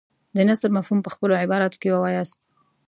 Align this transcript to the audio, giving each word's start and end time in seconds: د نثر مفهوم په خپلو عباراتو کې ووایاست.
د 0.35 0.37
نثر 0.47 0.69
مفهوم 0.77 0.99
په 1.03 1.09
خپلو 1.13 1.33
عباراتو 1.43 1.79
کې 1.81 1.89
ووایاست. 1.91 2.37